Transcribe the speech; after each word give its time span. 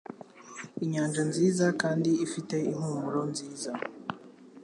Inyanja 0.83 1.21
nziza 1.29 1.65
kandi 1.81 2.09
ifite 2.25 2.55
impumuro 2.69 3.21
nziza, 3.31 3.71